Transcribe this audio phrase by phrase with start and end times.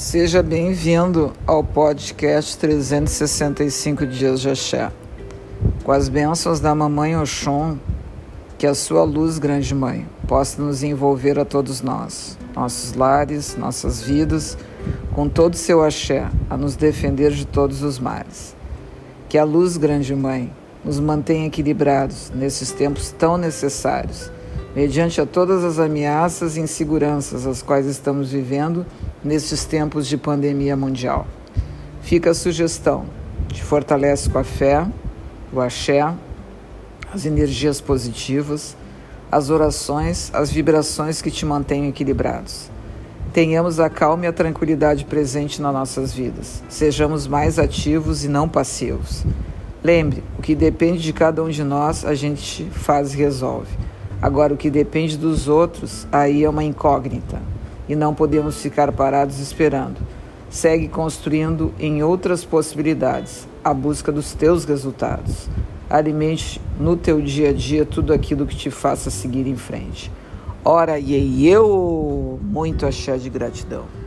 [0.00, 4.90] Seja bem-vindo ao podcast 365 Dias de Axé.
[5.84, 7.76] Com as bênçãos da Mamãe Oxum,
[8.56, 14.00] que a sua luz, Grande Mãe, possa nos envolver a todos nós, nossos lares, nossas
[14.00, 14.56] vidas,
[15.14, 18.56] com todo o seu axé, a nos defender de todos os males.
[19.28, 20.50] Que a luz, Grande Mãe,
[20.82, 24.32] nos mantenha equilibrados nesses tempos tão necessários,
[24.74, 28.86] mediante a todas as ameaças e inseguranças as quais estamos vivendo
[29.22, 31.26] nesses tempos de pandemia mundial.
[32.02, 33.04] Fica a sugestão:
[33.48, 34.86] te fortalece com a fé,
[35.52, 36.12] o axé,
[37.12, 38.76] as energias positivas,
[39.30, 42.70] as orações, as vibrações que te mantenham equilibrados.
[43.32, 46.64] Tenhamos a calma e a tranquilidade presente nas nossas vidas.
[46.68, 49.24] Sejamos mais ativos e não passivos.
[49.84, 53.70] Lembre, o que depende de cada um de nós, a gente faz e resolve.
[54.20, 57.40] Agora, o que depende dos outros, aí é uma incógnita
[57.90, 59.96] e não podemos ficar parados esperando.
[60.48, 65.48] Segue construindo em outras possibilidades a busca dos teus resultados.
[65.88, 70.10] Alimente no teu dia a dia tudo aquilo que te faça seguir em frente.
[70.64, 73.99] Ora, e eu muito axé de gratidão.